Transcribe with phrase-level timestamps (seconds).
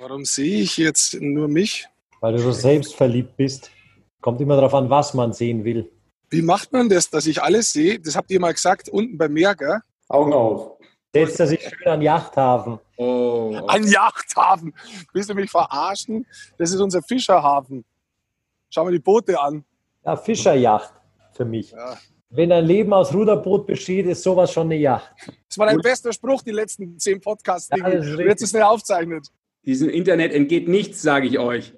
[0.00, 1.86] Warum sehe ich jetzt nur mich?
[2.20, 3.70] Weil du so selbstverliebt bist.
[4.22, 5.92] Kommt immer darauf an, was man sehen will.
[6.30, 8.00] Wie macht man das, dass ich alles sehe?
[8.00, 9.80] Das habt ihr mal gesagt, unten beim Meer, gell?
[10.08, 10.78] Augen auf.
[11.12, 12.78] Setzt er sich schön an Yachthafen.
[12.96, 13.60] Oh.
[13.68, 14.74] Ein Yachthafen.
[15.12, 16.26] Willst du mich verarschen?
[16.56, 17.84] Das ist unser Fischerhafen.
[18.70, 19.66] Schau mal die Boote an.
[20.06, 20.94] Ja, Fischerjacht
[21.32, 21.72] für mich.
[21.72, 21.98] Ja.
[22.30, 25.12] Wenn ein Leben aus Ruderboot besteht, ist sowas schon eine Yacht.
[25.46, 25.84] Das war dein Gut.
[25.84, 27.68] bester Spruch, die letzten zehn Podcasts.
[27.76, 29.28] Ja, jetzt ist es nicht aufzeichnet.
[29.66, 31.74] Diesem Internet entgeht nichts, sage ich euch.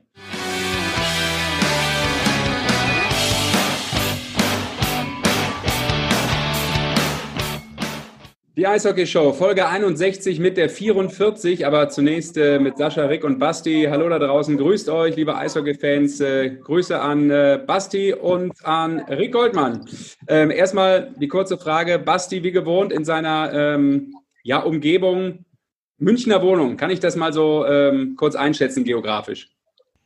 [8.55, 13.89] Die Eishockey-Show, Folge 61 mit der 44, aber zunächst äh, mit Sascha, Rick und Basti.
[13.91, 16.21] Hallo da draußen, grüßt euch, liebe Eishockey-Fans.
[16.21, 19.87] Äh, Grüße an äh, Basti und an Rick Goldmann.
[20.29, 25.45] Ähm, erstmal die kurze Frage, Basti, wie gewohnt in seiner ähm, ja, Umgebung,
[26.03, 29.53] Münchner Wohnung, kann ich das mal so ähm, kurz einschätzen geografisch?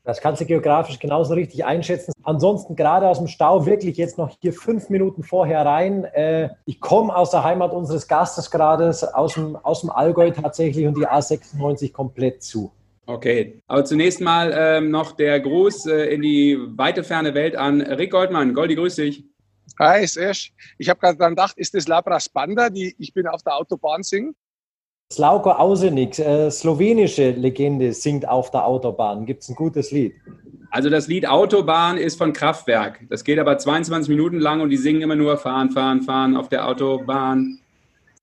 [0.05, 2.13] Das kannst du geografisch genauso richtig einschätzen.
[2.23, 6.05] Ansonsten gerade aus dem Stau wirklich jetzt noch hier fünf Minuten vorher rein.
[6.05, 10.87] Äh, ich komme aus der Heimat unseres Gastes gerade, aus dem, aus dem Allgäu tatsächlich
[10.87, 12.71] und die A96 komplett zu.
[13.07, 17.81] Okay, aber zunächst mal ähm, noch der Gruß äh, in die weite ferne Welt an
[17.81, 18.53] Rick Goldmann.
[18.53, 19.25] Goldi, grüß dich.
[19.81, 20.53] Hi, Sesh.
[20.77, 24.37] Ich habe gerade gedacht, ist das Labras Banda, die ich bin auf der Autobahn singen?
[25.13, 29.25] Slauko Ausenik, äh, slowenische Legende, singt auf der Autobahn.
[29.25, 30.15] Gibt es ein gutes Lied?
[30.71, 33.01] Also das Lied Autobahn ist von Kraftwerk.
[33.09, 36.49] Das geht aber 22 Minuten lang und die singen immer nur fahren, fahren, fahren auf
[36.49, 37.61] der Autobahn.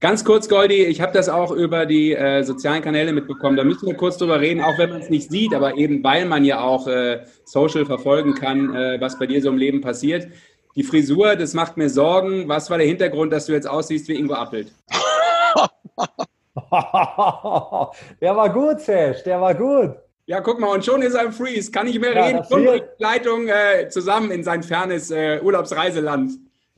[0.01, 3.55] Ganz kurz, Goldi, ich habe das auch über die äh, sozialen Kanäle mitbekommen.
[3.55, 6.25] Da müssen wir kurz drüber reden, auch wenn man es nicht sieht, aber eben weil
[6.25, 10.27] man ja auch äh, Social verfolgen kann, äh, was bei dir so im Leben passiert.
[10.75, 12.49] Die Frisur, das macht mir Sorgen.
[12.49, 14.73] Was war der Hintergrund, dass du jetzt aussiehst wie Ingo Appelt?
[18.21, 19.95] der war gut, Sesh, der war gut.
[20.25, 21.71] Ja, guck mal, und schon ist er im Freeze.
[21.71, 22.39] Kann nicht mehr ja, reden.
[22.49, 26.31] Und Leitung äh, zusammen in sein fernes äh, Urlaubsreiseland.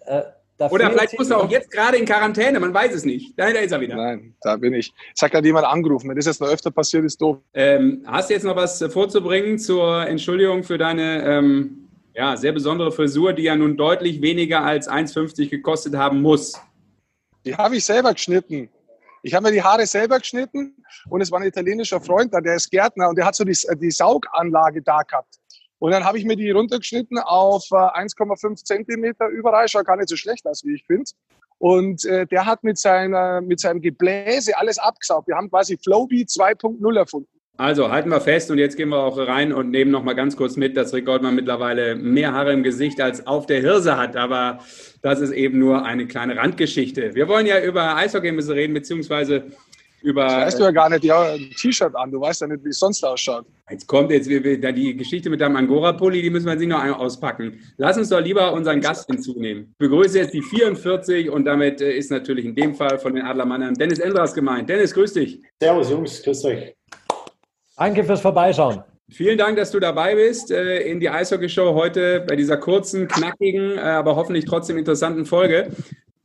[0.05, 0.23] Äh,
[0.71, 3.37] Oder vielleicht muss er auch jetzt gerade in Quarantäne, man weiß es nicht.
[3.37, 3.95] Da ist er wieder.
[3.95, 4.93] Nein, da bin ich.
[5.13, 6.09] Es hat gerade jemand angerufen.
[6.09, 7.37] Wenn das jetzt noch öfter passiert, ist doof.
[7.53, 12.91] Ähm, hast du jetzt noch was vorzubringen zur Entschuldigung für deine ähm, ja, sehr besondere
[12.91, 16.53] Frisur, die ja nun deutlich weniger als 1,50 gekostet haben muss?
[17.45, 18.69] Die habe ich selber geschnitten.
[19.25, 20.75] Ich habe mir die Haare selber geschnitten
[21.09, 23.57] und es war ein italienischer Freund da, der ist Gärtner und der hat so die,
[23.81, 25.39] die Sauganlage da gehabt.
[25.79, 29.67] Und dann habe ich mir die runtergeschnitten auf 1,5 äh, Zentimeter überall.
[29.67, 31.09] Schaut gar nicht so schlecht aus, wie ich finde.
[31.57, 35.27] Und äh, der hat mit, seiner, mit seinem Gebläse alles abgesaugt.
[35.27, 37.34] Wir haben quasi Flowbee 2.0 erfunden.
[37.57, 40.35] Also halten wir fest und jetzt gehen wir auch rein und nehmen noch mal ganz
[40.35, 44.17] kurz mit, dass Rick Goldmann mittlerweile mehr Haare im Gesicht als auf der Hirse hat.
[44.17, 44.59] Aber
[45.01, 47.15] das ist eben nur eine kleine Randgeschichte.
[47.15, 49.45] Wir wollen ja über Eishockey ein bisschen reden, beziehungsweise
[50.01, 50.23] über.
[50.25, 52.11] Das weißt du ja gar nicht, ja, ein T-Shirt an.
[52.11, 53.45] Du weißt ja nicht, wie es sonst ausschaut.
[53.69, 57.59] Jetzt kommt jetzt die Geschichte mit deinem Angora-Pulli, die müssen wir sich noch auspacken.
[57.77, 59.69] Lass uns doch lieber unseren Gast hinzunehmen.
[59.71, 63.25] Ich begrüße jetzt die 44 und damit äh, ist natürlich in dem Fall von den
[63.25, 64.69] Adlermannern Dennis Endras gemeint.
[64.69, 65.41] Dennis, grüß dich.
[65.59, 66.75] Servus, Jungs, grüß euch.
[67.77, 68.83] Danke fürs Vorbeischauen.
[69.09, 73.77] Vielen Dank, dass du dabei bist äh, in die Eishockey-Show heute bei dieser kurzen, knackigen,
[73.77, 75.71] äh, aber hoffentlich trotzdem interessanten Folge.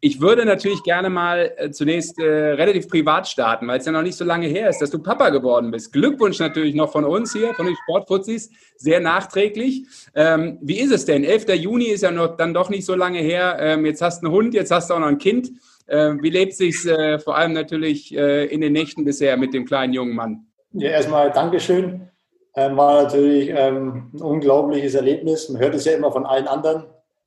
[0.03, 4.01] Ich würde natürlich gerne mal äh, zunächst äh, relativ privat starten, weil es ja noch
[4.01, 5.93] nicht so lange her ist, dass du Papa geworden bist.
[5.93, 9.85] Glückwunsch natürlich noch von uns hier, von den Sportfuzis, sehr nachträglich.
[10.15, 11.23] Ähm, wie ist es denn?
[11.23, 11.49] 11.
[11.57, 13.59] Juni ist ja noch, dann doch nicht so lange her.
[13.61, 15.51] Ähm, jetzt hast du einen Hund, jetzt hast du auch noch ein Kind.
[15.87, 19.53] Ähm, wie lebt es sich äh, vor allem natürlich äh, in den Nächten bisher mit
[19.53, 20.47] dem kleinen jungen Mann?
[20.73, 22.09] Ja, erstmal Dankeschön.
[22.57, 25.49] Ähm, war natürlich ähm, ein unglaubliches Erlebnis.
[25.49, 26.85] Man hört es ja immer von allen anderen,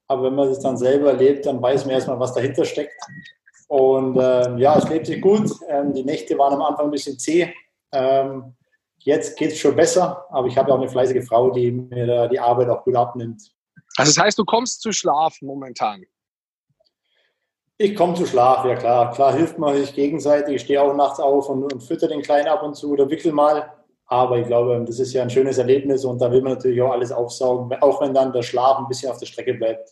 [0.07, 2.93] aber wenn man es dann selber erlebt, dann weiß man erstmal, was dahinter steckt.
[3.67, 5.49] Und ähm, ja, es lebt sich gut.
[5.67, 7.53] Ähm, die Nächte waren am Anfang ein bisschen zäh.
[7.91, 8.53] Ähm,
[8.99, 12.27] jetzt geht es schon besser, aber ich habe auch eine fleißige Frau, die mir da
[12.27, 13.41] die Arbeit auch gut abnimmt.
[13.97, 16.03] Also das heißt, du kommst zu Schlaf momentan?
[17.83, 19.11] Ich komme zu Schlaf, ja klar.
[19.11, 20.55] Klar hilft man sich gegenseitig.
[20.55, 23.33] Ich stehe auch nachts auf und, und fütter den Kleinen ab und zu oder wickel
[23.33, 23.73] mal.
[24.05, 26.93] Aber ich glaube, das ist ja ein schönes Erlebnis und da will man natürlich auch
[26.93, 29.89] alles aufsaugen, auch wenn dann der Schlaf ein bisschen auf der Strecke bleibt.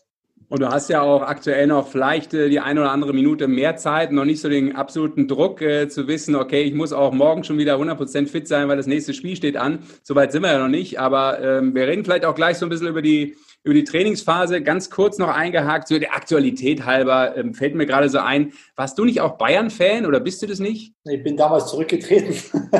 [0.48, 3.76] Und du hast ja auch aktuell noch vielleicht äh, die eine oder andere Minute mehr
[3.76, 7.44] Zeit, noch nicht so den absoluten Druck äh, zu wissen, okay, ich muss auch morgen
[7.44, 9.80] schon wieder 100% fit sein, weil das nächste Spiel steht an.
[10.02, 12.70] Soweit sind wir ja noch nicht, aber ähm, wir reden vielleicht auch gleich so ein
[12.70, 14.62] bisschen über die, über die Trainingsphase.
[14.62, 18.98] Ganz kurz noch eingehakt, so der Aktualität halber, ähm, fällt mir gerade so ein, warst
[18.98, 20.94] du nicht auch Bayern-Fan oder bist du das nicht?
[21.04, 22.34] Ich bin damals zurückgetreten.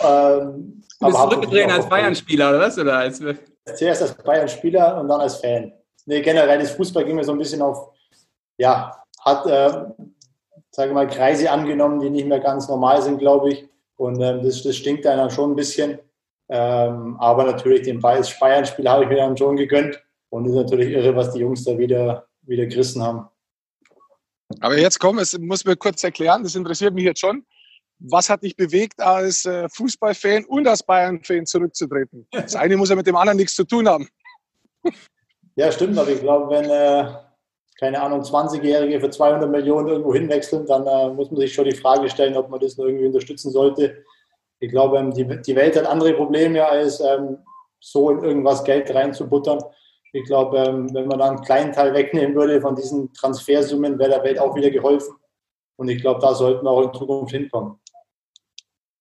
[0.00, 2.78] ähm, du bist zurückgetreten als Bayern-Spieler, oder was?
[2.78, 3.22] Oder als
[3.74, 5.72] Zuerst als Bayern-Spieler und dann als Fan
[6.10, 7.92] nee, generell das Fußball ging mir so ein bisschen auf,
[8.58, 9.84] ja, hat, äh,
[10.70, 13.68] sage mal, Kreise angenommen, die nicht mehr ganz normal sind, glaube ich.
[13.96, 15.98] Und ähm, das, das stinkt dann schon ein bisschen.
[16.52, 20.02] Ähm, aber natürlich den Bayern-Spiel habe ich mir dann schon gegönnt.
[20.30, 23.28] Und es ist natürlich irre, was die Jungs da wieder, wieder gerissen haben.
[24.58, 27.44] Aber jetzt komm, es muss mir kurz erklären, das interessiert mich jetzt schon.
[28.00, 32.26] Was hat dich bewegt, als äh, Fußballfan und als Bayern-Fan zurückzutreten?
[32.32, 34.08] Das eine muss ja mit dem anderen nichts zu tun haben.
[35.54, 37.12] Ja, stimmt, aber ich glaube, wenn, äh,
[37.78, 41.76] keine Ahnung, 20-Jährige für 200 Millionen irgendwo hinwechseln, dann äh, muss man sich schon die
[41.76, 44.04] Frage stellen, ob man das irgendwie unterstützen sollte.
[44.60, 47.38] Ich glaube, ähm, die, die Welt hat andere Probleme, als ähm,
[47.80, 49.58] so in irgendwas Geld reinzubuttern.
[50.12, 54.10] Ich glaube, ähm, wenn man da einen kleinen Teil wegnehmen würde von diesen Transfersummen, wäre
[54.10, 55.14] der Welt auch wieder geholfen.
[55.76, 57.80] Und ich glaube, da sollten wir auch in Zukunft hinkommen.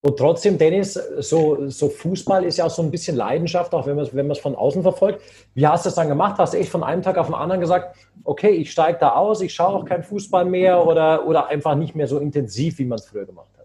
[0.02, 3.98] Und trotzdem, Dennis, so, so Fußball ist ja auch so ein bisschen Leidenschaft, auch wenn
[3.98, 5.22] man es wenn von außen verfolgt.
[5.56, 6.38] Wie hast du das dann gemacht?
[6.38, 9.42] Hast du echt von einem Tag auf den anderen gesagt, okay, ich steige da aus,
[9.42, 12.98] ich schaue auch keinen Fußball mehr oder, oder einfach nicht mehr so intensiv, wie man
[12.98, 13.59] es früher gemacht hat?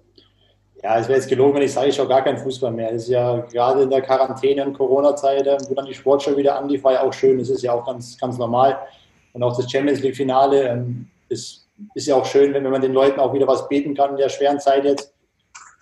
[0.85, 2.93] Ja, es wäre jetzt gelogen, wenn ich sage, ich schaue gar keinen Fußball mehr.
[2.93, 6.85] Das ist ja gerade in der Quarantäne und Corona-Zeit, wo dann die Sportschau wieder anlief,
[6.85, 7.39] war ja auch schön.
[7.39, 8.79] Das ist ja auch ganz, ganz normal.
[9.33, 13.19] Und auch das Champions League-Finale ähm, ist, ist ja auch schön, wenn man den Leuten
[13.19, 15.15] auch wieder was bieten kann in der schweren Zeit jetzt.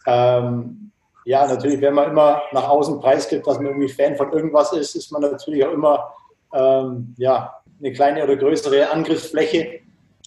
[0.06, 0.92] Ähm,
[1.24, 4.94] ja, natürlich, wenn man immer nach außen preisgibt, dass man irgendwie Fan von irgendwas ist,
[4.94, 6.14] ist man natürlich auch immer
[6.54, 9.80] ähm, ja, eine kleine oder größere Angriffsfläche.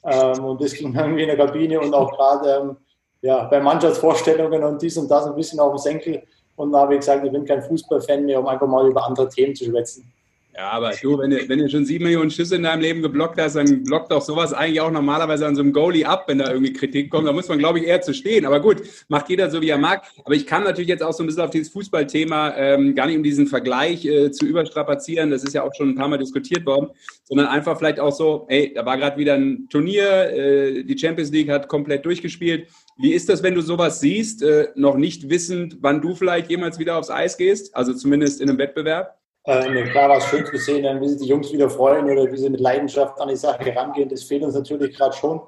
[0.03, 2.77] Ähm, und das ging irgendwie in der Kabine und auch gerade ähm,
[3.25, 6.23] ja, bei Mannschaftsvorstellungen und dies und das ein bisschen auf den Senkel.
[6.55, 9.27] Und da habe ich gesagt, ich bin kein Fußballfan mehr, um einfach mal über andere
[9.27, 10.13] Themen zu schwätzen.
[10.57, 13.37] Ja, aber du, wenn du, wenn du schon sieben Millionen Schüsse in deinem Leben geblockt
[13.41, 16.49] hast, dann blockt doch sowas eigentlich auch normalerweise an so einem Goalie ab, wenn da
[16.49, 17.27] irgendwie Kritik kommt.
[17.27, 18.45] Da muss man, glaube ich, eher zu stehen.
[18.45, 20.03] Aber gut, macht jeder so, wie er mag.
[20.23, 23.17] Aber ich kann natürlich jetzt auch so ein bisschen auf dieses Fußballthema, ähm, gar nicht
[23.17, 26.65] um diesen Vergleich äh, zu überstrapazieren, das ist ja auch schon ein paar Mal diskutiert
[26.65, 26.87] worden,
[27.25, 31.31] sondern einfach vielleicht auch so, ey, da war gerade wieder ein Turnier, äh, die Champions
[31.31, 32.69] League hat komplett durchgespielt.
[32.97, 36.79] Wie ist das, wenn du sowas siehst, äh, noch nicht wissend, wann du vielleicht jemals
[36.79, 37.75] wieder aufs Eis gehst?
[37.75, 39.17] Also zumindest in einem Wettbewerb?
[39.45, 42.37] Äh, klar war es schön zu sehen, wie sich die Jungs wieder freuen oder wie
[42.37, 44.09] sie mit Leidenschaft an die Sache herangehen.
[44.09, 45.39] Das fehlt uns natürlich gerade schon.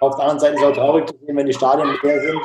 [0.00, 2.40] Auf der anderen Seite ist es auch traurig zu sehen, wenn die Stadien leer sind.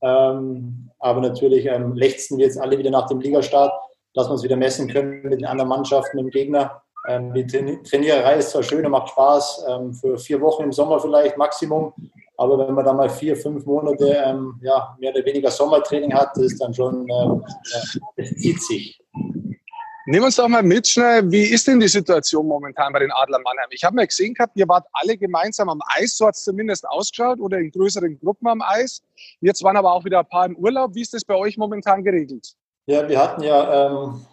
[0.00, 3.72] Ähm, aber natürlich ähm, lechzen wir jetzt alle wieder nach dem Ligastart,
[4.14, 6.82] dass wir uns wieder messen können mit den anderen Mannschaften, mit dem Gegner.
[7.08, 11.00] Ähm, die Trainiererei ist zwar schön und macht Spaß, ähm, für vier Wochen im Sommer
[11.00, 11.92] vielleicht Maximum.
[12.36, 16.30] Aber wenn man da mal vier, fünf Monate ähm, ja, mehr oder weniger Sommertraining hat,
[16.36, 17.44] das ist dann schon, ähm,
[18.16, 19.00] das zieht sich.
[20.08, 21.30] Nehmen wir uns doch mal mit, schnell.
[21.30, 23.68] Wie ist denn die Situation momentan bei den Adler Mannheim?
[23.72, 26.88] Ich habe mal gesehen gehabt, ihr wart alle gemeinsam am Eis, so hat es zumindest
[26.88, 29.02] ausgeschaut, oder in größeren Gruppen am Eis.
[29.42, 30.94] Jetzt waren aber auch wieder ein paar im Urlaub.
[30.94, 32.54] Wie ist das bei euch momentan geregelt?
[32.86, 34.24] Ja, wir hatten ja, ähm,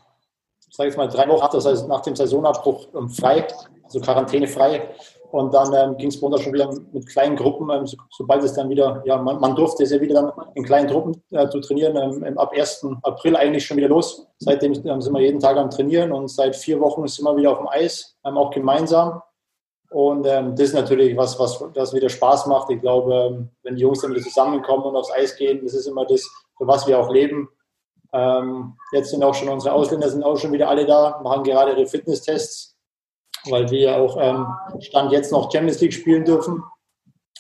[0.72, 3.46] sage ich mal, drei Wochen das heißt nach dem Saisonabbruch ähm, frei,
[3.84, 4.96] also Quarantäne frei.
[5.32, 8.44] Und dann ähm, ging es bei uns schon wieder mit kleinen Gruppen, ähm, so, sobald
[8.44, 11.48] es dann wieder, ja, man, man, durfte es ja wieder dann in kleinen Gruppen äh,
[11.50, 12.88] zu trainieren, ähm, ab 1.
[13.04, 14.28] April eigentlich schon wieder los.
[14.40, 17.52] Seitdem ähm, sind wir jeden Tag am Trainieren und seit vier Wochen sind wir wieder
[17.52, 19.22] auf dem Eis, ähm, auch gemeinsam.
[19.92, 22.70] Und ähm, das ist natürlich was, was das wieder Spaß macht.
[22.70, 26.06] Ich glaube, wenn die Jungs dann wieder zusammenkommen und aufs Eis gehen, das ist immer
[26.06, 26.22] das,
[26.58, 27.50] für was wir auch leben.
[28.92, 31.86] jetzt sind auch schon unsere Ausländer sind auch schon wieder alle da, machen gerade ihre
[31.86, 32.75] Fitnesstests
[33.50, 34.48] weil wir ja auch ähm,
[34.82, 36.64] Stand jetzt noch Champions League spielen dürfen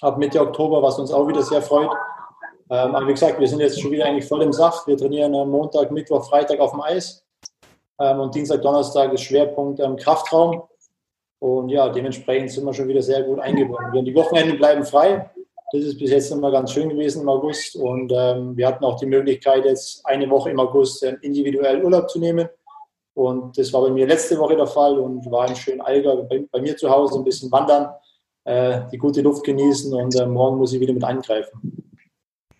[0.01, 1.89] ab Mitte Oktober, was uns auch wieder sehr freut.
[2.69, 4.87] Ähm, aber wie gesagt, wir sind jetzt schon wieder eigentlich voll im Saft.
[4.87, 7.23] Wir trainieren äh, Montag, Mittwoch, Freitag auf dem Eis
[7.99, 10.63] ähm, und Dienstag, Donnerstag ist Schwerpunkt ähm, Kraftraum.
[11.39, 14.03] Und ja, dementsprechend sind wir schon wieder sehr gut eingebunden.
[14.05, 15.29] Die Wochenende bleiben frei.
[15.71, 17.75] Das ist bis jetzt immer ganz schön gewesen im August.
[17.75, 22.09] Und ähm, wir hatten auch die Möglichkeit, jetzt eine Woche im August äh, individuell Urlaub
[22.09, 22.49] zu nehmen.
[23.15, 26.43] Und das war bei mir letzte Woche der Fall und war ein schön Eiger bei,
[26.51, 27.89] bei, mir zu Hause, ein bisschen wandern,
[28.43, 31.85] äh, die gute Luft genießen und äh, morgen muss ich wieder mit eingreifen.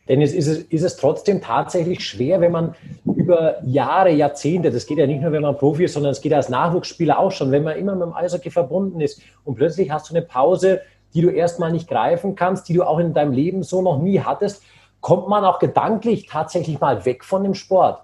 [0.08, 4.98] Dennis, ist es, ist es trotzdem tatsächlich schwer, wenn man über Jahre, Jahrzehnte, das geht
[4.98, 7.64] ja nicht nur, wenn man Profi ist, sondern es geht als Nachwuchsspieler auch schon, wenn
[7.64, 10.82] man immer mit dem Eishockey verbunden ist und plötzlich hast du eine Pause,
[11.14, 14.22] die du erstmal nicht greifen kannst, die du auch in deinem Leben so noch nie
[14.22, 14.64] hattest,
[15.02, 18.02] kommt man auch gedanklich tatsächlich mal weg von dem Sport?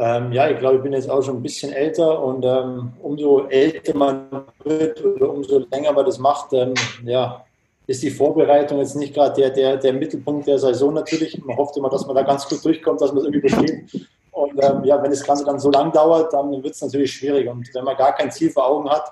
[0.00, 3.46] Ähm, ja, ich glaube, ich bin jetzt auch schon ein bisschen älter und ähm, umso
[3.48, 4.28] älter man
[4.62, 6.72] wird oder umso länger man das macht, ähm,
[7.04, 7.44] ja,
[7.88, 11.42] ist die Vorbereitung jetzt nicht gerade der, der, der Mittelpunkt der Saison natürlich.
[11.44, 14.08] Man hofft immer, dass man da ganz gut durchkommt, dass man es irgendwie besteht.
[14.30, 17.48] Und ähm, ja, wenn das Ganze dann so lang dauert, dann wird es natürlich schwierig.
[17.48, 19.10] Und wenn man gar kein Ziel vor Augen hat,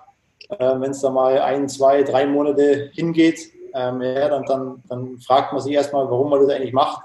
[0.51, 5.19] äh, wenn es da mal ein, zwei, drei Monate hingeht, ähm, ja, dann, dann, dann
[5.19, 7.03] fragt man sich erstmal, warum man das eigentlich macht.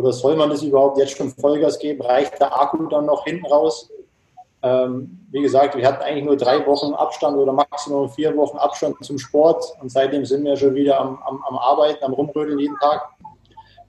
[0.00, 2.00] Oder soll man das überhaupt jetzt schon Vollgas geben?
[2.00, 3.90] Reicht der Akku dann noch hinten raus?
[4.62, 8.96] Ähm, wie gesagt, wir hatten eigentlich nur drei Wochen Abstand oder maximal vier Wochen Abstand
[9.04, 12.76] zum Sport und seitdem sind wir schon wieder am, am, am Arbeiten, am Rumrödeln jeden
[12.78, 13.10] Tag.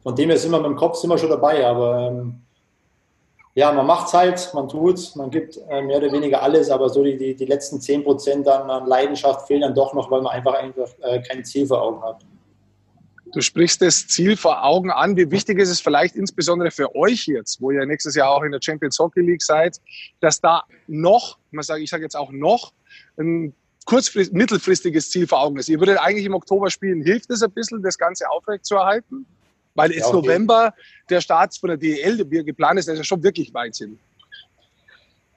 [0.04, 2.42] von dem her sind wir mit dem Kopf sind schon dabei, aber ähm,
[3.54, 6.70] ja, man macht es halt, man tut es, man gibt äh, mehr oder weniger alles,
[6.70, 10.12] aber so die, die, die letzten 10 Prozent an, an, Leidenschaft fehlen dann doch noch,
[10.12, 12.18] weil man einfach, einfach äh, kein Ziel vor Augen hat.
[13.34, 15.16] Du sprichst das Ziel vor Augen an.
[15.16, 18.52] Wie wichtig ist es vielleicht insbesondere für euch jetzt, wo ihr nächstes Jahr auch in
[18.52, 19.80] der Champions Hockey League seid,
[20.20, 22.74] dass da noch, ich sage jetzt auch noch,
[23.18, 23.54] ein
[23.86, 25.70] kurzfristig, mittelfristiges Ziel vor Augen ist.
[25.70, 27.02] Ihr würdet eigentlich im Oktober spielen.
[27.04, 29.26] Hilft es ein bisschen, das Ganze aufrechtzuerhalten?
[29.76, 30.28] Weil jetzt ja, okay.
[30.28, 30.74] November
[31.10, 33.98] der Start von der DEL, wie geplant ist, der ist ja schon wirklich weit hin.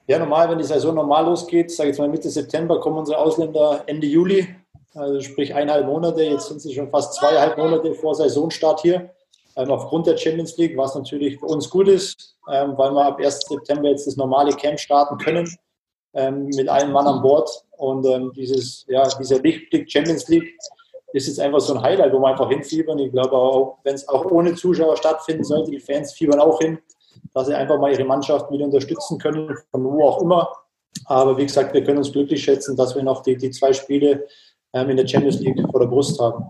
[0.07, 3.17] Ja, normal, wenn die Saison normal losgeht, sage ich jetzt mal Mitte September, kommen unsere
[3.17, 4.47] Ausländer Ende Juli,
[4.95, 6.23] also sprich eineinhalb Monate.
[6.23, 9.11] Jetzt sind sie schon fast zweieinhalb Monate vor Saisonstart hier.
[9.57, 13.19] Ähm, aufgrund der Champions League, was natürlich für uns gut ist, ähm, weil wir ab
[13.19, 13.41] 1.
[13.47, 15.49] September jetzt das normale Camp starten können
[16.13, 17.49] ähm, mit einem Mann an Bord.
[17.77, 20.57] Und ähm, dieses, ja, dieser Lichtblick Champions League
[21.13, 22.99] ist jetzt einfach so ein Highlight, wo wir einfach hinfiebern.
[22.99, 26.79] Ich glaube auch, wenn es auch ohne Zuschauer stattfinden sollte, die Fans fiebern auch hin,
[27.33, 30.49] dass sie einfach mal ihre Mannschaft wieder unterstützen können, von wo auch immer.
[31.05, 34.25] Aber wie gesagt, wir können uns glücklich schätzen, dass wir noch die, die zwei Spiele
[34.83, 36.45] in der Champions League vor der Brust haben.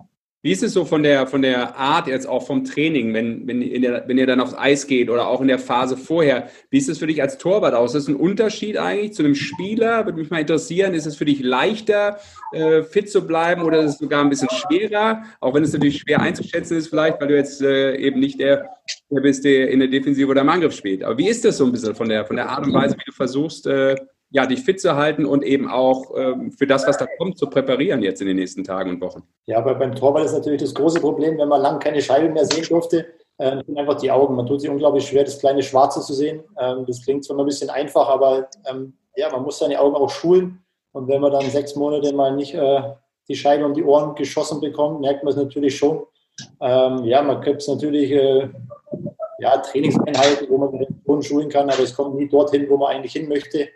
[0.46, 3.82] Wie ist es so von der, von der Art jetzt auch vom Training, wenn, wenn,
[3.82, 6.50] der, wenn ihr dann aufs Eis geht oder auch in der Phase vorher?
[6.70, 7.96] Wie ist es für dich als Torwart aus?
[7.96, 10.06] Ist das ein Unterschied eigentlich zu einem Spieler?
[10.06, 10.94] Würde mich mal interessieren.
[10.94, 12.20] Ist es für dich leichter,
[12.52, 15.24] äh, fit zu bleiben oder ist es sogar ein bisschen schwerer?
[15.40, 18.70] Auch wenn es natürlich schwer einzuschätzen ist, vielleicht, weil du jetzt äh, eben nicht der,
[19.10, 21.04] der bist, der in der Defensive oder im Angriff spielt.
[21.04, 23.04] Aber wie ist das so ein bisschen von der, von der Art und Weise, wie
[23.04, 23.96] du versuchst, äh,
[24.36, 27.50] ja, dich fit zu halten und eben auch ähm, für das, was da kommt, zu
[27.50, 29.24] präparieren jetzt in den nächsten Tagen und Wochen.
[29.46, 32.44] Ja, aber beim Torwart ist natürlich das große Problem, wenn man lang keine Scheibe mehr
[32.44, 33.06] sehen durfte,
[33.38, 34.36] äh, sind einfach die Augen.
[34.36, 36.44] Man tut sich unglaublich schwer, das kleine Schwarze zu sehen.
[36.60, 40.10] Ähm, das klingt zwar ein bisschen einfach, aber ähm, ja, man muss seine Augen auch
[40.10, 40.60] schulen.
[40.92, 42.82] Und wenn man dann sechs Monate mal nicht äh,
[43.30, 46.04] die Scheibe um die Ohren geschossen bekommt, merkt man es natürlich schon.
[46.60, 48.50] Ähm, ja, man kriegt es natürlich äh,
[49.40, 52.98] ja, Trainingseinheiten, wo man den Ton schulen kann, aber es kommt nie dorthin, wo man
[52.98, 53.70] eigentlich hin möchte.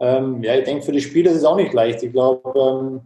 [0.00, 2.02] Ähm, ja, ich denke, für die Spieler ist es auch nicht leicht.
[2.02, 3.00] Ich glaube, ähm,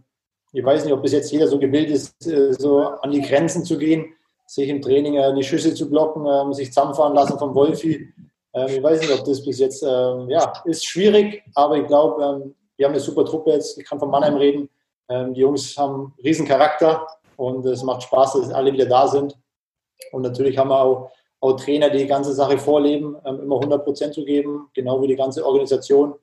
[0.52, 3.64] ich weiß nicht, ob bis jetzt jeder so gewillt ist, äh, so an die Grenzen
[3.64, 4.12] zu gehen,
[4.46, 8.12] sich im Training äh, die Schüsse zu blocken, äh, sich zusammenfahren lassen vom Wolfi.
[8.52, 12.22] Ähm, ich weiß nicht, ob das bis jetzt, ähm, ja, ist schwierig, aber ich glaube,
[12.22, 13.78] ähm, wir haben eine super Truppe jetzt.
[13.78, 14.68] Ich kann von Mannheim reden.
[15.08, 17.06] Ähm, die Jungs haben riesen Charakter
[17.36, 19.36] und es macht Spaß, dass alle wieder da sind.
[20.12, 24.14] Und natürlich haben wir auch, auch Trainer, die die ganze Sache vorleben, immer 100 Prozent
[24.14, 26.14] zu geben, genau wie die ganze Organisation.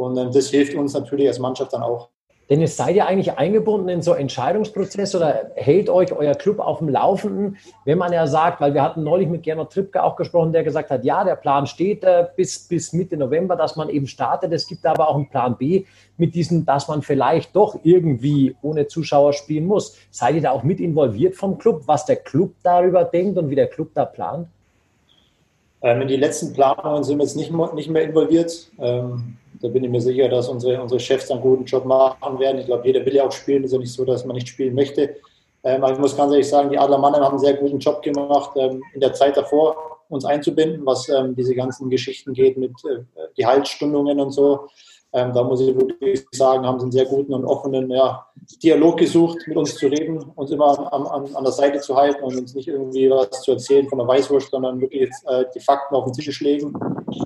[0.00, 2.08] Und ähm, das hilft uns natürlich als Mannschaft dann auch.
[2.48, 6.78] Denn jetzt seid ihr eigentlich eingebunden in so Entscheidungsprozesse oder hält euch euer Club auf
[6.78, 10.52] dem Laufenden, wenn man ja sagt, weil wir hatten neulich mit Gernot Trippke auch gesprochen,
[10.52, 14.08] der gesagt hat, ja, der Plan steht äh, bis, bis Mitte November, dass man eben
[14.08, 14.52] startet.
[14.52, 15.84] Es gibt aber auch einen Plan B
[16.16, 19.96] mit diesem, dass man vielleicht doch irgendwie ohne Zuschauer spielen muss.
[20.10, 23.54] Seid ihr da auch mit involviert vom Club, was der Club darüber denkt und wie
[23.54, 24.48] der Club da plant?
[25.82, 28.70] Ähm, in die letzten Planungen sind wir jetzt nicht, nicht mehr involviert.
[28.78, 32.58] Ähm, da bin ich mir sicher, dass unsere, unsere Chefs einen guten Job machen werden.
[32.58, 33.64] Ich glaube, jeder will ja auch spielen.
[33.64, 35.16] Es ist ja nicht so, dass man nicht spielen möchte.
[35.62, 38.02] Ähm, aber ich muss ganz ehrlich sagen, die Adler Mannheim haben einen sehr guten Job
[38.02, 43.04] gemacht, in der Zeit davor uns einzubinden, was diese ganzen Geschichten geht mit äh,
[43.36, 44.68] Gehaltsstundungen und so.
[45.12, 48.26] Ähm, da muss ich wirklich sagen, haben sie einen sehr guten und offenen ja,
[48.62, 52.22] Dialog gesucht, mit uns zu reden, uns immer an, an, an, der Seite zu halten
[52.22, 55.60] und uns nicht irgendwie was zu erzählen von der Weißwurst, sondern wirklich jetzt, äh, die
[55.60, 56.72] Fakten auf den Tisch legen.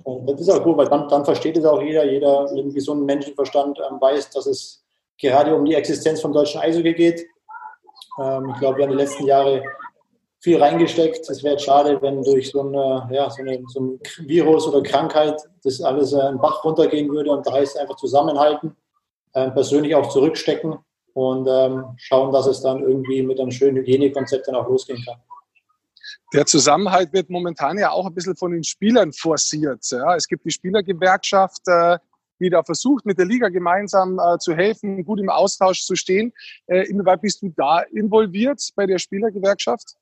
[0.05, 2.73] Und das ist auch gut, weil dann, dann versteht es auch jeder, jeder mit einem
[2.73, 4.83] gesunden Menschenverstand ähm, weiß, dass es
[5.21, 7.27] gerade um die Existenz vom deutschen Eishockey geht.
[8.19, 9.63] Ähm, ich glaube, wir haben die letzten Jahre
[10.45, 11.29] viel reingesteckt.
[11.31, 15.43] Es wäre schade, wenn durch so, eine, ja, so, eine, so, ein Virus oder Krankheit
[15.65, 17.31] das alles äh, einen Bach runtergehen würde.
[17.31, 18.77] Und da heißt es einfach zusammenhalten,
[19.33, 20.77] äh, persönlich auch zurückstecken
[21.15, 25.17] und ähm, schauen, dass es dann irgendwie mit einem schönen Hygienekonzept dann auch losgehen kann.
[26.35, 29.83] Der Zusammenhalt wird momentan ja auch ein bisschen von den Spielern forciert.
[29.91, 30.15] Ja.
[30.15, 31.99] Es gibt die Spielergewerkschaft, äh,
[32.39, 36.35] die da versucht, mit der Liga gemeinsam äh, zu helfen, gut im Austausch zu stehen.
[36.67, 39.97] Äh, inwieweit bist du da involviert bei der Spielergewerkschaft?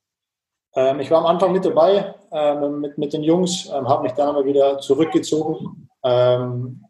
[0.75, 4.13] Ähm, ich war am Anfang mit dabei ähm, mit, mit den Jungs, ähm, habe mich
[4.13, 5.89] dann aber wieder zurückgezogen.
[6.03, 6.83] Ähm,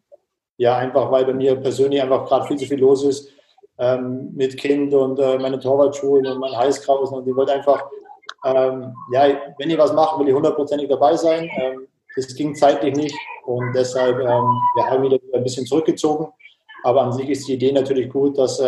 [0.57, 3.29] ja, einfach weil bei mir persönlich einfach gerade viel zu viel los ist
[3.77, 7.17] ähm, mit Kind und äh, meine Torwartschulen und mein Heißkrausen.
[7.17, 7.83] Und ich wollte einfach,
[8.45, 11.49] ähm, ja, wenn ich was mache, will ich hundertprozentig dabei sein.
[12.15, 14.41] das ging zeitlich nicht und deshalb ja,
[14.85, 16.27] habe ich wieder ein bisschen zurückgezogen.
[16.83, 18.59] Aber an sich ist die Idee natürlich gut, dass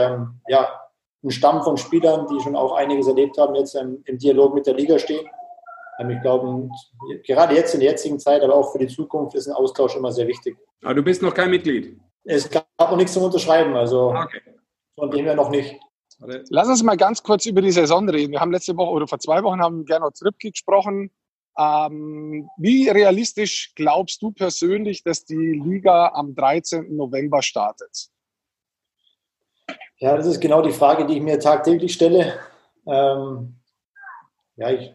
[0.47, 0.84] ja,
[1.25, 4.67] ein Stamm von Spielern, die schon auch einiges erlebt haben, jetzt im, im Dialog mit
[4.67, 5.25] der Liga stehen.
[5.99, 6.69] Ähm, ich glaube,
[7.25, 10.11] gerade jetzt in der jetzigen Zeit, aber auch für die Zukunft ist ein Austausch immer
[10.11, 10.55] sehr wichtig.
[10.83, 11.97] Aber du bist noch kein Mitglied?
[12.23, 14.41] Es gab noch nichts zum Unterschreiben, also okay.
[14.97, 15.79] von dem her noch nicht.
[16.49, 18.31] Lass uns mal ganz kurz über die Saison reden.
[18.31, 21.11] Wir haben letzte Woche oder vor zwei Wochen haben Gernot Trippke gesprochen.
[21.57, 26.95] Ähm, wie realistisch glaubst du persönlich, dass die Liga am 13.
[26.95, 28.09] November startet?
[29.97, 32.33] Ja, das ist genau die Frage, die ich mir tagtäglich stelle.
[32.85, 33.55] Ähm,
[34.57, 34.93] ja, ich,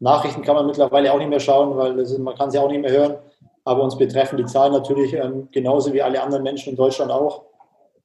[0.00, 2.80] Nachrichten kann man mittlerweile auch nicht mehr schauen, weil ist, man kann sie auch nicht
[2.80, 3.18] mehr hören.
[3.64, 7.44] Aber uns betreffen die Zahlen natürlich ähm, genauso wie alle anderen Menschen in Deutschland auch.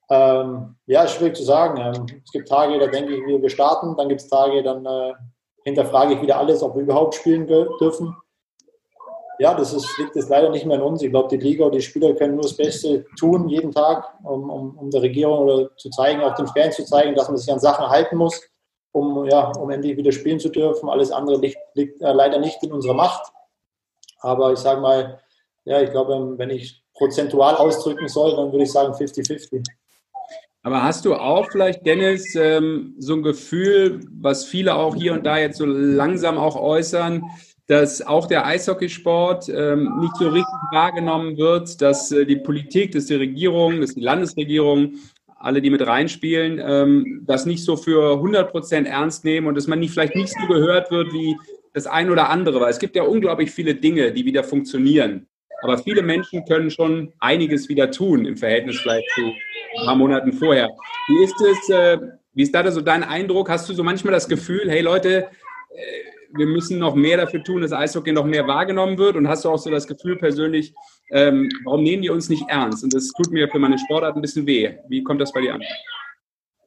[0.09, 1.81] Ähm, ja, ist schwierig zu sagen.
[1.81, 3.97] Ähm, es gibt Tage, da denke ich, wir, starten.
[3.97, 5.13] Dann gibt es Tage, dann äh,
[5.63, 8.15] hinterfrage ich wieder alles, ob wir überhaupt spielen dürfen.
[9.39, 11.01] Ja, das ist, liegt jetzt leider nicht mehr an uns.
[11.01, 14.49] Ich glaube, die Liga und die Spieler können nur das Beste tun, jeden Tag, um,
[14.49, 17.51] um, um der Regierung oder zu zeigen, auch den Fans zu zeigen, dass man sich
[17.51, 18.41] an Sachen halten muss
[18.97, 20.89] um, ja, um endlich wieder spielen zu dürfen.
[20.89, 23.31] Alles andere liegt, liegt äh, leider nicht in unserer Macht.
[24.19, 25.19] Aber ich sage mal,
[25.65, 29.63] ja, ich glaube, ähm, wenn ich prozentual ausdrücken soll, dann würde ich sagen 50-50.
[30.63, 35.25] Aber hast du auch vielleicht, Dennis, ähm, so ein Gefühl, was viele auch hier und
[35.25, 37.23] da jetzt so langsam auch äußern,
[37.67, 43.07] dass auch der Eishockeysport ähm, nicht so richtig wahrgenommen wird, dass äh, die Politik, dass
[43.07, 44.95] die Regierung, dass die Landesregierung
[45.35, 49.67] alle, die mit reinspielen, ähm, das nicht so für 100 Prozent ernst nehmen und dass
[49.67, 51.35] man nicht, vielleicht nicht so gehört wird wie
[51.73, 55.27] das ein oder andere, weil es gibt ja unglaublich viele Dinge, die wieder funktionieren.
[55.61, 60.31] Aber viele Menschen können schon einiges wieder tun im Verhältnis vielleicht zu ein paar Monaten
[60.31, 60.69] vorher.
[61.07, 61.97] Wie ist es, äh,
[62.33, 63.49] wie ist da so dein Eindruck?
[63.49, 65.27] Hast du so manchmal das Gefühl, hey Leute,
[65.75, 69.15] äh, wir müssen noch mehr dafür tun, dass Eishockey noch mehr wahrgenommen wird?
[69.15, 70.73] Und hast du auch so das Gefühl persönlich,
[71.11, 72.83] ähm, warum nehmen die uns nicht ernst?
[72.83, 74.73] Und das tut mir für meine Sportart ein bisschen weh.
[74.87, 75.61] Wie kommt das bei dir an?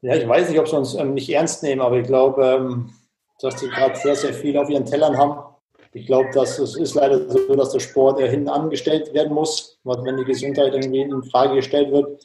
[0.01, 2.89] Ja, ich weiß nicht, ob sie uns ähm, nicht ernst nehmen, aber ich glaube, ähm,
[3.39, 5.51] dass die gerade sehr, sehr viel auf ihren Tellern haben.
[5.93, 9.77] Ich glaube, dass es ist leider so, dass der Sport eher hinten angestellt werden muss,
[9.83, 12.21] wenn die Gesundheit irgendwie in Frage gestellt wird.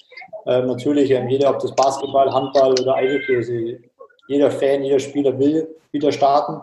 [0.46, 3.80] Ähm, natürlich, ähm, jeder, ob das Basketball, Handball oder Eishockey,
[4.28, 6.62] jeder Fan, jeder Spieler will wieder starten.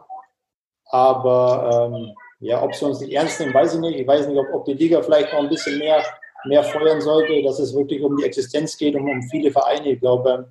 [0.94, 4.00] Aber ähm, ja, ob sie uns nicht ernst nehmen, weiß ich nicht.
[4.00, 6.04] Ich weiß nicht, ob, ob die Liga vielleicht noch ein bisschen mehr,
[6.46, 9.94] mehr feuern sollte, dass es wirklich um die Existenz geht, um, um viele Vereine.
[9.94, 10.46] Ich glaube, ähm,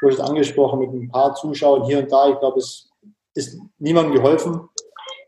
[0.00, 2.28] du hast es angesprochen mit ein paar Zuschauern hier und da.
[2.28, 2.90] Ich glaube, es
[3.34, 4.68] ist niemandem geholfen.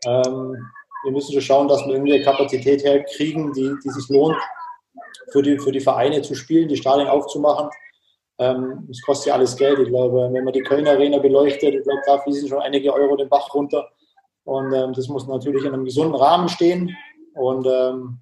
[0.05, 0.57] Ähm,
[1.05, 4.35] wir müssen schon schauen, dass wir irgendwie eine Kapazität herkriegen, die, die sich lohnt,
[5.31, 7.69] für die, für die Vereine zu spielen, die Stadien aufzumachen.
[8.37, 9.79] Ähm, es kostet ja alles Geld.
[9.79, 13.15] Ich glaube, wenn man die Kölner Arena beleuchtet, ich glaube, da fließen schon einige Euro
[13.15, 13.89] den Bach runter.
[14.47, 16.95] Und ähm, das muss natürlich in einem gesunden Rahmen stehen.
[17.33, 18.19] Und ähm,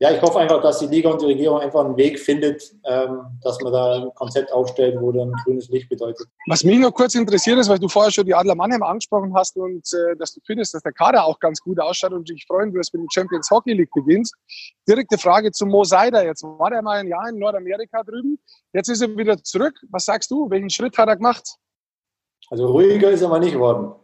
[0.00, 3.20] ja, ich hoffe einfach, dass die Liga und die Regierung einfach einen Weg findet, ähm,
[3.40, 6.26] dass man da ein Konzept aufstellt, wo dann grünes Licht bedeutet.
[6.48, 9.56] Was mich noch kurz interessiert ist, weil du vorher schon die Adler Mannheim angesprochen hast
[9.56, 12.74] und äh, dass du findest, dass der Kader auch ganz gut ausschaut und dich freuen
[12.74, 14.28] wirst, wenn die Champions Hockey League beginnt.
[14.88, 16.26] Direkte Frage zu Mo Seider.
[16.26, 18.40] Jetzt war er mal ein Jahr in Nordamerika drüben.
[18.72, 19.74] Jetzt ist er wieder zurück.
[19.90, 20.50] Was sagst du?
[20.50, 21.48] Welchen Schritt hat er gemacht?
[22.50, 23.94] Also ruhiger ist er mal nicht geworden.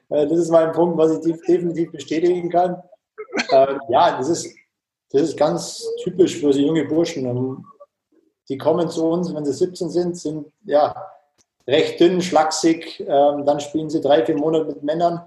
[0.09, 2.81] das ist mein Punkt, was ich definitiv bestätigen kann.
[3.51, 4.55] Ähm, ja, das ist,
[5.11, 7.25] das ist ganz typisch für so junge Burschen.
[7.25, 7.65] Ähm,
[8.49, 10.95] die kommen zu uns, wenn sie 17 sind, sind ja
[11.67, 12.99] recht dünn, schlaksig.
[12.99, 15.21] Ähm, dann spielen sie drei, vier Monate mit Männern.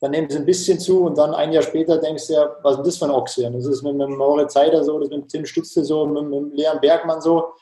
[0.00, 2.78] Dann nehmen sie ein bisschen zu und dann ein Jahr später denkst du ja, was
[2.78, 3.48] ist das für ein Ochse?
[3.52, 6.58] Das ist mit, mit Moritz Zeider so, das ist mit Tim Stütze so, mit, mit
[6.58, 7.52] Leon Bergmann so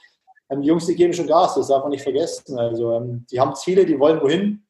[0.59, 2.59] die Jungs, die geben schon Gas, das darf man nicht vergessen.
[2.59, 4.63] Also ähm, die haben Ziele, die wollen wohin.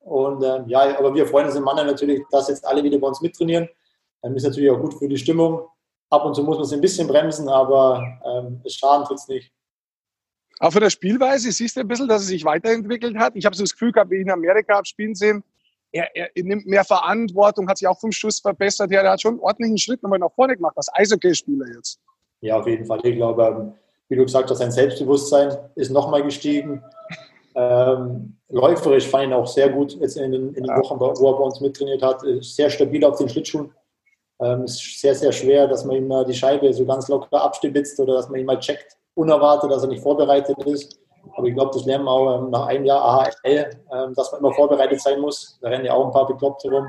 [0.00, 3.06] Und ähm, ja, aber wir freuen uns im Mannheim natürlich, dass jetzt alle wieder bei
[3.06, 3.68] uns mittrainieren.
[4.24, 5.66] Ähm, ist natürlich auch gut für die Stimmung.
[6.10, 9.28] Ab und zu muss man es ein bisschen bremsen, aber ähm, es schaden tut es
[9.28, 9.52] nicht.
[10.58, 13.34] Auch von der Spielweise siehst du ein bisschen, dass es sich weiterentwickelt hat.
[13.36, 15.42] Ich habe so das Gefühl gehabt, wie ich in Amerika habe spielen sehen,
[15.92, 18.90] er, er, nimmt mehr Verantwortung, hat sich auch vom Schuss verbessert.
[18.90, 22.00] Ja, er hat schon einen ordentlichen Schritt nochmal nach vorne gemacht, als Eishockey-Spieler jetzt.
[22.40, 23.00] Ja, auf jeden Fall.
[23.04, 23.74] Ich glaube, ähm,
[24.08, 26.82] wie du gesagt hast, sein Selbstbewusstsein ist nochmal gestiegen.
[27.54, 31.06] Ähm, läuferisch fand ich ihn auch sehr gut jetzt in den, in den Wochen, wo
[31.06, 32.22] er bei uns mittrainiert hat.
[32.22, 33.72] Ist sehr stabil auf den Schlittschuhen.
[34.40, 37.98] Ähm, ist sehr, sehr schwer, dass man ihm mal die Scheibe so ganz locker abstibitzt
[38.00, 40.98] oder dass man ihn mal checkt, unerwartet, dass er nicht vorbereitet ist.
[41.36, 44.40] Aber ich glaube, das lernen wir auch ähm, nach einem Jahr AHL, ähm, dass man
[44.40, 45.58] immer vorbereitet sein muss.
[45.62, 46.88] Da rennen ja auch ein paar Bekloppte rum.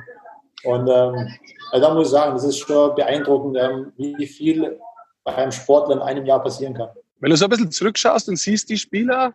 [0.63, 1.30] Und ähm,
[1.71, 4.80] also da muss ich sagen, das ist schon beeindruckend, ähm, wie viel
[5.23, 6.89] bei einem Sportler in einem Jahr passieren kann.
[7.23, 9.33] Wenn du so ein bisschen zurückschaust und siehst die Spieler,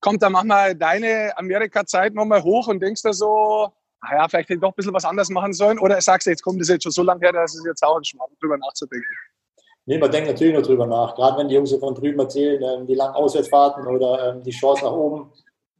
[0.00, 3.68] kommt dann manchmal deine Amerika-Zeit nochmal hoch und denkst da so,
[4.02, 5.78] naja, vielleicht hätte ich doch ein bisschen was anders machen sollen?
[5.78, 7.96] Oder sagst du, jetzt kommt das jetzt schon so lange her, dass es jetzt auch
[7.96, 9.06] ein Schmarrn, drüber nachzudenken?
[9.86, 11.14] Nee, man denkt natürlich noch drüber nach.
[11.14, 14.84] Gerade wenn die Jungs von drüben erzählen, ähm, die langen Auswärtsfahrten oder ähm, die Chance
[14.84, 15.32] nach oben.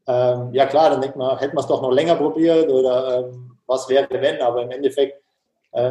[0.07, 3.29] Ähm, ja klar, dann denkt man, hätte man es doch noch länger probiert oder
[3.67, 4.41] was wäre wenn.
[4.41, 5.21] Aber im Endeffekt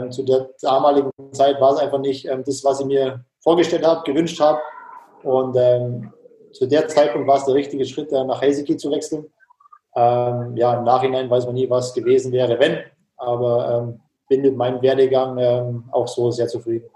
[0.09, 4.37] zu der damaligen Zeit war es einfach nicht das, was ich mir vorgestellt habe, gewünscht
[4.41, 4.59] habe.
[5.23, 6.11] Und ähm,
[6.51, 9.25] zu der Zeitpunkt war es der richtige Schritt, nach Helsinki zu wechseln.
[9.95, 12.79] Ähm, ja, im Nachhinein weiß man nie, was gewesen wäre, wenn.
[13.17, 16.89] Aber ähm, bin mit meinem Werdegang ähm, auch so sehr zufrieden.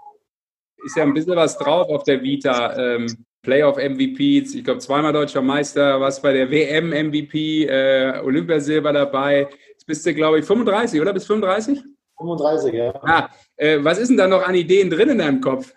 [0.84, 2.76] Ist ja ein bisschen was drauf auf der Vita.
[2.76, 8.92] Ähm, Playoff MVPs, ich glaube zweimal deutscher Meister, was bei der WM MVP, äh, Olympiasilber
[8.92, 9.48] dabei.
[9.70, 11.12] Jetzt bist du, glaube ich, 35, oder?
[11.12, 11.82] Bis 35?
[12.16, 12.94] 35, ja.
[13.02, 15.74] Ah, äh, was ist denn da noch an Ideen drin in deinem Kopf?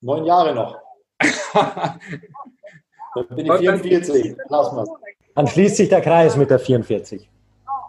[0.00, 0.76] Neun Jahre noch.
[3.14, 4.36] Dann bin ich 44.
[4.48, 4.86] Lass mal.
[5.34, 7.28] Dann schließt sich der Kreis mit der 44.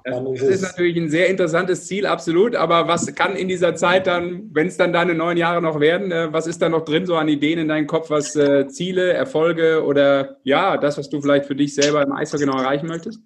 [0.04, 2.56] Das, das ist natürlich ein sehr interessantes Ziel, absolut.
[2.56, 6.12] Aber was kann in dieser Zeit dann, wenn es dann deine neun Jahre noch werden,
[6.12, 9.14] äh, was ist da noch drin, so an Ideen in deinem Kopf, was äh, Ziele,
[9.14, 13.20] Erfolge oder ja, das, was du vielleicht für dich selber im Eishockey noch erreichen möchtest?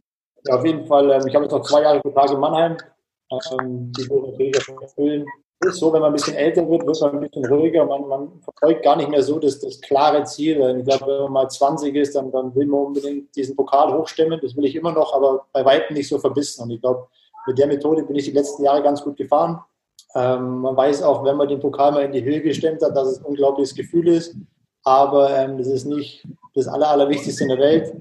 [0.46, 1.12] Ja, auf jeden Fall.
[1.12, 2.78] Ähm, ich habe jetzt noch zwei Jahre Vertrag in Mannheim.
[3.32, 5.26] Ähm, die will natürlich erfüllen
[5.66, 7.86] ist so, wenn man ein bisschen älter wird, wird man ein bisschen ruhiger.
[7.86, 10.60] Man, man verfolgt gar nicht mehr so das, das klare Ziel.
[10.80, 14.40] Ich glaube, wenn man mal 20 ist, dann, dann will man unbedingt diesen Pokal hochstemmen.
[14.42, 16.64] Das will ich immer noch, aber bei weitem nicht so verbissen.
[16.64, 17.08] Und ich glaube,
[17.46, 19.60] mit der Methode bin ich die letzten Jahre ganz gut gefahren.
[20.16, 23.08] Ähm, man weiß auch, wenn man den Pokal mal in die Höhe gestemmt hat, dass
[23.08, 24.36] es ein unglaubliches Gefühl ist.
[24.84, 27.94] Aber ähm, ist nicht das Aller, Allerwichtigste in der Welt.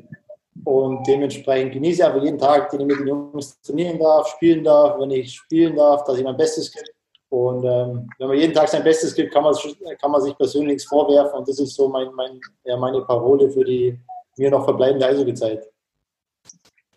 [0.64, 4.62] Und dementsprechend genieße ich aber jeden Tag, den ich mit den Jungs trainieren darf, spielen
[4.62, 6.87] darf, wenn ich spielen darf, dass ich mein Bestes gebe.
[7.33, 9.55] Und ähm, wenn man jeden Tag sein Bestes gibt, kann man,
[10.03, 11.38] kann man sich persönlich nichts vorwerfen.
[11.38, 13.99] Und das ist so mein, mein, ja, meine Parole für die
[14.37, 15.66] mir noch verbleibende Eishockey-Zeit.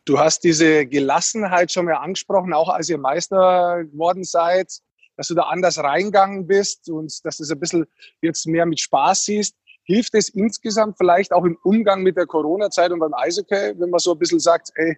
[0.03, 4.73] Du hast diese Gelassenheit schon mal angesprochen, auch als ihr Meister geworden seid,
[5.15, 7.85] dass du da anders reingegangen bist und dass du es ein bisschen
[8.21, 9.55] jetzt mehr mit Spaß siehst.
[9.85, 13.99] Hilft es insgesamt vielleicht auch im Umgang mit der Corona-Zeit und beim Eishockey, wenn man
[13.99, 14.97] so ein bisschen sagt, ey,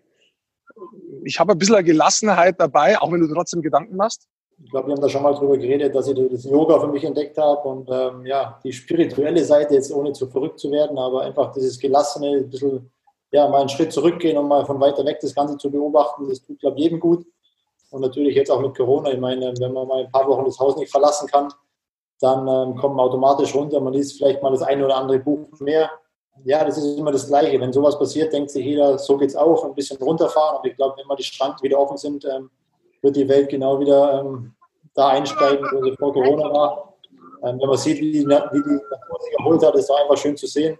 [1.25, 4.27] ich habe ein bisschen Gelassenheit dabei, auch wenn du trotzdem Gedanken machst?
[4.63, 7.03] Ich glaube, wir haben da schon mal drüber geredet, dass ich das Yoga für mich
[7.03, 11.21] entdeckt habe und ähm, ja, die spirituelle Seite jetzt ohne zu verrückt zu werden, aber
[11.21, 12.89] einfach dieses Gelassene, ein bisschen,
[13.31, 16.41] ja, mal einen Schritt zurückgehen und mal von weiter weg das Ganze zu beobachten, das
[16.41, 17.25] tut, glaube ich, jedem gut.
[17.89, 20.59] Und natürlich jetzt auch mit Corona, ich meine, wenn man mal ein paar Wochen das
[20.59, 21.53] Haus nicht verlassen kann,
[22.19, 25.47] dann ähm, kommt man automatisch runter, man liest vielleicht mal das eine oder andere Buch
[25.59, 25.91] mehr.
[26.45, 27.59] Ja, das ist immer das Gleiche.
[27.59, 30.57] Wenn sowas passiert, denkt sich jeder, so geht es auch, ein bisschen runterfahren.
[30.57, 32.49] Aber ich glaube, wenn mal die Schranken wieder offen sind, ähm,
[33.07, 34.53] wird die Welt genau wieder ähm,
[34.93, 36.93] da einsteigen, wo sie vor Corona war.
[37.43, 40.17] Ähm, wenn man sieht, wie die, wie die Natur sich erholt hat, ist es einfach
[40.17, 40.77] schön zu sehen.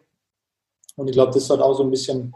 [0.96, 2.34] Und ich glaube, das wird auch so ein bisschen,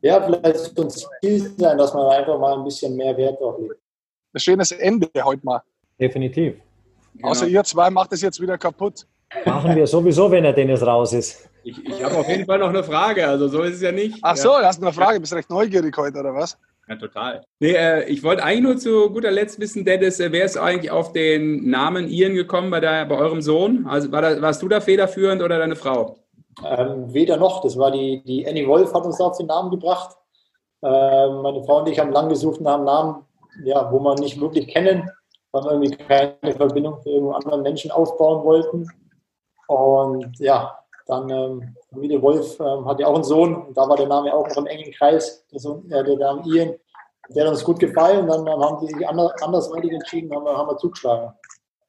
[0.00, 3.58] ja, vielleicht so ein Ziel sein, dass man einfach mal ein bisschen mehr Wert drauf
[3.60, 3.76] legt.
[4.32, 5.62] Ein schönes Ende heute mal.
[6.00, 6.56] Definitiv.
[7.14, 7.28] Genau.
[7.28, 9.06] Außer ihr zwei macht es jetzt wieder kaputt.
[9.44, 11.48] Machen wir sowieso, wenn er Dennis raus ist.
[11.62, 14.18] Ich, ich habe auf jeden Fall noch eine Frage, also so ist es ja nicht.
[14.22, 16.56] Ach so, du hast eine Frage, bist recht neugierig heute, oder was?
[16.88, 17.42] Ja, total.
[17.60, 20.90] Nee, äh, ich wollte eigentlich nur zu guter Letzt wissen, Dennis, äh, wer ist eigentlich
[20.90, 23.86] auf den Namen Ian gekommen bei, der, bei eurem Sohn?
[23.86, 26.16] Also war da, warst du da federführend oder deine Frau?
[26.64, 27.60] Ähm, weder noch.
[27.60, 30.16] Das war die, die Annie Wolf, hat uns da auf den Namen gebracht.
[30.82, 33.24] Ähm, meine Frau und ich haben lang gesucht nach einem Namen,
[33.64, 35.10] ja, wo man nicht wirklich kennen,
[35.52, 38.88] weil wir irgendwie keine Verbindung zu irgendeinem anderen Menschen aufbauen wollten.
[39.66, 40.77] Und ja,
[41.08, 44.32] dann ähm, Familie Wolf ähm, hat ja auch einen Sohn und da war der Name
[44.32, 46.74] auch noch im engen Kreis, der, Sohn, äh, der Name Ian.
[47.30, 50.68] Der hat uns gut gefallen, dann, dann haben die sich anders, andersweitig entschieden, haben haben
[50.68, 51.32] wir zugeschlagen.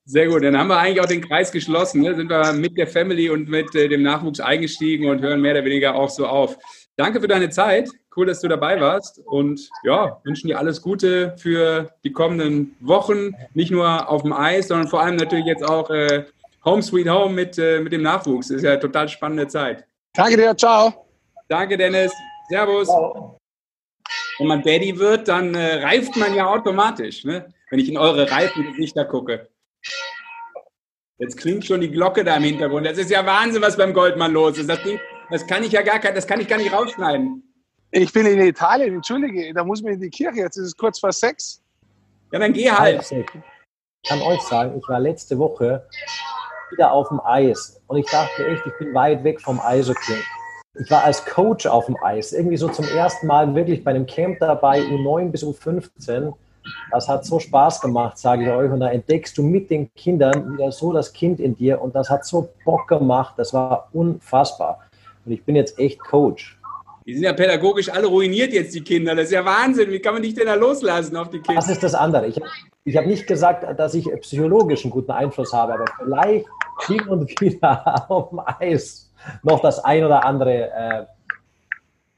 [0.06, 2.02] Sehr gut, dann haben wir eigentlich auch den Kreis geschlossen.
[2.02, 2.16] Ne?
[2.16, 5.66] Sind wir mit der Family und mit äh, dem Nachwuchs eingestiegen und hören mehr oder
[5.66, 6.58] weniger auch so auf.
[6.96, 7.90] Danke für deine Zeit.
[8.16, 9.22] Cool, dass du dabei warst.
[9.26, 13.36] Und ja, wünschen dir alles Gute für die kommenden Wochen.
[13.54, 16.26] Nicht nur auf dem Eis, sondern vor allem natürlich jetzt auch äh,
[16.66, 18.50] Home Sweet Home mit, äh, mit dem Nachwuchs.
[18.50, 19.86] Das ist ja eine total spannende Zeit.
[20.14, 21.08] Danke dir, ciao.
[21.48, 22.12] Danke, Dennis.
[22.50, 22.88] Servus.
[22.88, 23.38] Ciao.
[24.40, 27.54] Wenn man Daddy wird, dann äh, reift man ja automatisch, ne?
[27.70, 29.50] wenn ich in eure reifen Gesichter gucke.
[31.18, 32.86] Jetzt klingt schon die Glocke da im Hintergrund.
[32.86, 34.70] Das ist ja Wahnsinn, was beim Goldmann los ist.
[34.70, 34.80] Das,
[35.30, 37.44] das kann ich ja gar, das kann ich gar nicht rausschneiden.
[37.92, 40.40] Ich bin in Italien, entschuldige, da muss man in die Kirche.
[40.40, 41.62] Jetzt ist es kurz vor sechs.
[42.32, 43.02] Ja, dann geh halt.
[43.12, 45.88] Ich kann euch sagen, ich war letzte Woche
[46.72, 47.82] wieder auf dem Eis.
[47.88, 50.16] Und ich dachte echt, ich bin weit weg vom Eishockey.
[50.80, 54.06] Ich war als Coach auf dem Eis, irgendwie so zum ersten Mal wirklich bei einem
[54.06, 56.34] Camp dabei, U9 bis U15.
[56.92, 58.72] Das hat so Spaß gemacht, sage ich euch.
[58.72, 61.82] Und da entdeckst du mit den Kindern wieder so das Kind in dir.
[61.82, 63.34] Und das hat so Bock gemacht.
[63.38, 64.80] Das war unfassbar.
[65.26, 66.60] Und ich bin jetzt echt Coach.
[67.06, 69.16] Die sind ja pädagogisch alle ruiniert jetzt, die Kinder.
[69.16, 69.90] Das ist ja Wahnsinn.
[69.90, 71.60] Wie kann man dich denn da loslassen auf die Kinder?
[71.60, 72.28] Das ist das andere.
[72.28, 72.40] Ich,
[72.90, 76.46] ich habe nicht gesagt, dass ich psychologisch einen guten Einfluss habe, aber vielleicht
[76.88, 79.12] hin und wieder auf dem Eis
[79.44, 81.06] noch das ein oder andere äh,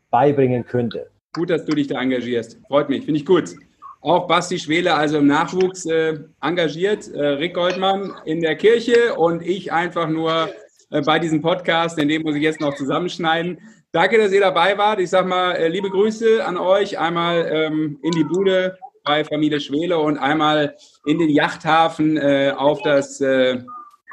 [0.09, 1.09] beibringen könnte.
[1.33, 2.57] Gut, dass du dich da engagierst.
[2.67, 3.53] Freut mich, finde ich gut.
[4.01, 9.41] Auch Basti Schwele, also im Nachwuchs äh, engagiert, äh, Rick Goldmann in der Kirche und
[9.41, 10.49] ich einfach nur
[10.89, 13.59] äh, bei diesem Podcast, denn den muss ich jetzt noch zusammenschneiden.
[13.91, 15.01] Danke, dass ihr dabei wart.
[15.01, 16.97] Ich sage mal, äh, liebe Grüße an euch.
[16.97, 22.81] Einmal ähm, in die Bude bei Familie Schwele und einmal in den Yachthafen äh, auf
[22.83, 23.59] das äh,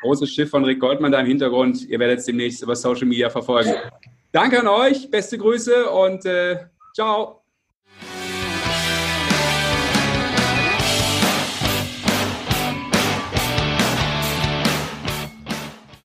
[0.00, 1.88] große Schiff von Rick Goldmann da im Hintergrund.
[1.88, 3.74] Ihr werdet es demnächst über Social Media verfolgen.
[4.32, 7.42] Danke an euch, beste Grüße und äh, ciao.